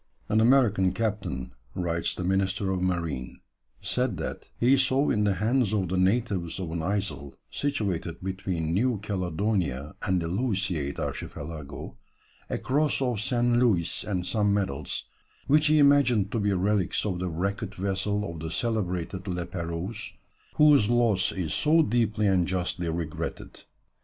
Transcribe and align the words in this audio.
"An 0.29 0.41
American 0.41 0.93
captain," 0.93 1.53
writes 1.75 2.15
the 2.15 2.23
Minister 2.23 2.71
of 2.71 2.81
Marine, 2.81 3.39
"said 3.81 4.17
that 4.17 4.47
he 4.59 4.75
saw 4.75 5.11
in 5.11 5.25
the 5.25 5.35
hands 5.35 5.73
of 5.75 5.89
the 5.89 5.95
natives 5.99 6.59
of 6.59 6.71
an 6.71 6.81
isle 6.81 7.35
situated 7.51 8.19
between 8.23 8.73
New 8.73 8.97
Caledonia 9.03 9.93
and 10.01 10.19
the 10.19 10.25
Louisiade 10.27 10.97
Archipelago 10.97 11.97
a 12.49 12.57
cross 12.57 12.99
of 12.99 13.21
St. 13.21 13.57
Louis 13.57 14.03
and 14.03 14.25
some 14.25 14.51
medals, 14.51 15.03
which 15.45 15.67
he 15.67 15.77
imagined 15.77 16.31
to 16.31 16.39
be 16.39 16.51
relics 16.51 17.05
of 17.05 17.19
the 17.19 17.29
wrecked 17.29 17.75
vessel 17.75 18.27
of 18.27 18.39
the 18.39 18.49
celebrated 18.49 19.27
La 19.27 19.43
Pérouse, 19.43 20.13
whose 20.55 20.89
loss 20.89 21.31
is 21.31 21.53
so 21.53 21.83
deeply 21.83 22.25
and 22.25 22.47
justly 22.47 22.89
regretted. 22.89 23.61